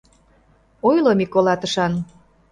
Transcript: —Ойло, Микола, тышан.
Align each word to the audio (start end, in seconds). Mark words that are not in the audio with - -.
—Ойло, 0.89 1.11
Микола, 1.19 1.55
тышан. 1.61 1.93